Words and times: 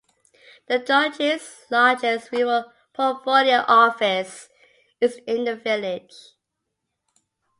The 0.65 0.79
Duchy's 0.79 1.67
largest 1.69 2.31
rural 2.31 2.73
portfolio 2.91 3.63
office 3.67 4.49
is 4.99 5.17
in 5.27 5.43
the 5.43 5.55
village. 5.55 6.15